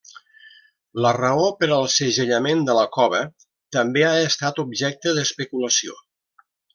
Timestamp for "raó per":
1.17-1.67